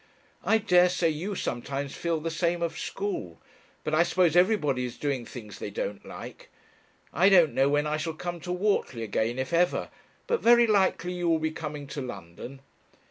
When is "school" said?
2.75-3.39